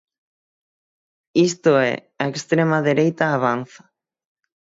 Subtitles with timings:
[1.49, 1.93] Isto é,
[2.23, 3.81] a extrema dereita avanza.